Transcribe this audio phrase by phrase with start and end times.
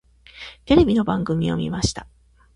[0.65, 2.07] テレビの番組を見ました。